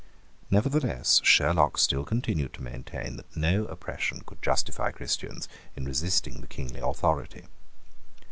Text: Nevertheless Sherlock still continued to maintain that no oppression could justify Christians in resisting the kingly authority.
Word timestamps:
Nevertheless 0.49 1.21
Sherlock 1.23 1.77
still 1.77 2.03
continued 2.03 2.53
to 2.53 2.63
maintain 2.63 3.17
that 3.17 3.37
no 3.37 3.65
oppression 3.65 4.21
could 4.25 4.41
justify 4.41 4.89
Christians 4.89 5.47
in 5.75 5.85
resisting 5.85 6.41
the 6.41 6.47
kingly 6.47 6.79
authority. 6.79 7.43